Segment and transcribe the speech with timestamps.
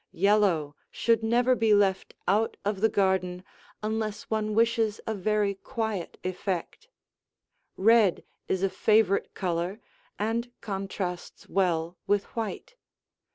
[0.17, 3.43] Yellow should never be left out of the garden
[3.83, 6.87] unless one wishes a very quiet effect;
[7.77, 9.79] red is a favorite color
[10.17, 12.73] and contrasts well with white.